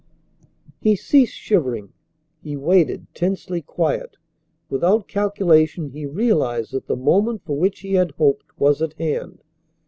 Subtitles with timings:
[0.79, 1.93] He ceased shivering.
[2.41, 4.17] He waited, tensely quiet.
[4.67, 9.43] Without calculation he realized that the moment for which he had hoped was at hand.